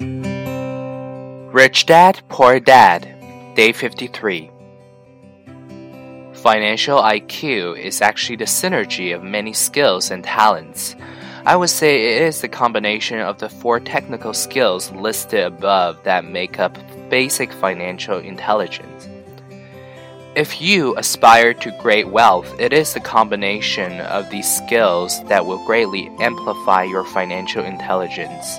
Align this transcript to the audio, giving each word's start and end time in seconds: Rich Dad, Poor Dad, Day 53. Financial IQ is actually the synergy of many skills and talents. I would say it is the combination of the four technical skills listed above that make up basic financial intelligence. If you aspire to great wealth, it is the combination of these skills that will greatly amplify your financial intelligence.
Rich 0.00 1.86
Dad, 1.86 2.22
Poor 2.28 2.58
Dad, 2.60 3.54
Day 3.54 3.72
53. 3.72 4.50
Financial 6.32 6.98
IQ 6.98 7.78
is 7.78 8.00
actually 8.00 8.36
the 8.36 8.44
synergy 8.44 9.14
of 9.14 9.22
many 9.22 9.52
skills 9.52 10.10
and 10.10 10.24
talents. 10.24 10.96
I 11.44 11.56
would 11.56 11.70
say 11.70 12.16
it 12.16 12.22
is 12.22 12.40
the 12.40 12.48
combination 12.48 13.20
of 13.20 13.38
the 13.38 13.48
four 13.48 13.80
technical 13.80 14.32
skills 14.32 14.90
listed 14.92 15.44
above 15.44 16.02
that 16.04 16.24
make 16.24 16.58
up 16.58 16.78
basic 17.10 17.52
financial 17.52 18.18
intelligence. 18.18 19.08
If 20.34 20.62
you 20.62 20.96
aspire 20.96 21.52
to 21.54 21.78
great 21.82 22.08
wealth, 22.08 22.58
it 22.58 22.72
is 22.72 22.94
the 22.94 23.00
combination 23.00 24.00
of 24.00 24.30
these 24.30 24.50
skills 24.50 25.22
that 25.24 25.44
will 25.44 25.62
greatly 25.66 26.08
amplify 26.20 26.84
your 26.84 27.04
financial 27.04 27.64
intelligence. 27.64 28.58